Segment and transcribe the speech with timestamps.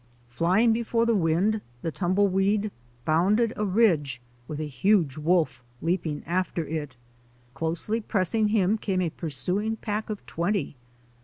[0.29, 2.71] Flying before the wind, the tumble weed
[3.05, 6.95] bounded a ridge with a huge wolf leaping after it.
[7.53, 10.75] Closely pressing him came a pursuing pack of twenty.